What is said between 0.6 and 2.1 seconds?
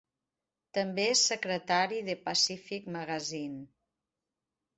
També és secretari